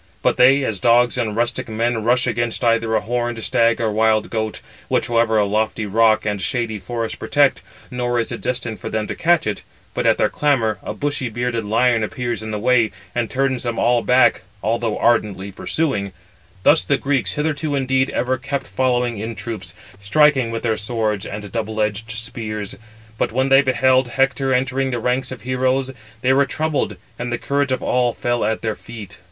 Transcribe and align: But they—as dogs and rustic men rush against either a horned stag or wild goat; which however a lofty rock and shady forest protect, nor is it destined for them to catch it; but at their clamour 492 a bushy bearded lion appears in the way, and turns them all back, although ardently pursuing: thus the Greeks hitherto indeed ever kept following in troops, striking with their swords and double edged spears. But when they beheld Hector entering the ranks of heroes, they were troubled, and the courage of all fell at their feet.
But 0.23 0.37
they—as 0.37 0.79
dogs 0.79 1.15
and 1.15 1.35
rustic 1.35 1.69
men 1.69 2.03
rush 2.03 2.25
against 2.25 2.63
either 2.63 2.95
a 2.95 3.01
horned 3.01 3.43
stag 3.43 3.79
or 3.79 3.91
wild 3.91 4.31
goat; 4.31 4.59
which 4.87 5.05
however 5.09 5.37
a 5.37 5.45
lofty 5.45 5.85
rock 5.85 6.25
and 6.25 6.41
shady 6.41 6.79
forest 6.79 7.19
protect, 7.19 7.61
nor 7.91 8.17
is 8.19 8.31
it 8.31 8.41
destined 8.41 8.79
for 8.79 8.89
them 8.89 9.05
to 9.05 9.13
catch 9.13 9.45
it; 9.45 9.61
but 9.93 10.07
at 10.07 10.17
their 10.17 10.27
clamour 10.27 10.79
492 10.81 10.89
a 10.89 10.93
bushy 10.97 11.29
bearded 11.29 11.65
lion 11.65 12.03
appears 12.03 12.41
in 12.41 12.49
the 12.49 12.57
way, 12.57 12.89
and 13.13 13.29
turns 13.29 13.61
them 13.61 13.77
all 13.77 14.01
back, 14.01 14.41
although 14.63 14.97
ardently 14.97 15.51
pursuing: 15.51 16.13
thus 16.63 16.83
the 16.83 16.97
Greeks 16.97 17.33
hitherto 17.33 17.75
indeed 17.75 18.09
ever 18.09 18.39
kept 18.39 18.65
following 18.65 19.19
in 19.19 19.35
troops, 19.35 19.75
striking 19.99 20.49
with 20.49 20.63
their 20.63 20.77
swords 20.77 21.27
and 21.27 21.51
double 21.51 21.79
edged 21.79 22.09
spears. 22.09 22.75
But 23.19 23.31
when 23.31 23.49
they 23.49 23.61
beheld 23.61 24.07
Hector 24.07 24.51
entering 24.51 24.89
the 24.89 24.97
ranks 24.97 25.31
of 25.31 25.43
heroes, 25.43 25.91
they 26.21 26.33
were 26.33 26.47
troubled, 26.47 26.95
and 27.19 27.31
the 27.31 27.37
courage 27.37 27.71
of 27.71 27.83
all 27.83 28.13
fell 28.13 28.43
at 28.43 28.63
their 28.63 28.73
feet. 28.73 29.19